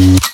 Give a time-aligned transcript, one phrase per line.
[0.00, 0.29] Mm-hmm.